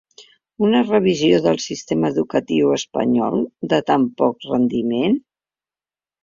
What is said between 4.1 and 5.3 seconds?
poc rendiment?